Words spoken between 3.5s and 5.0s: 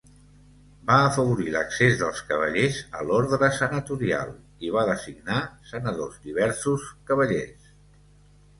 senatorial, i va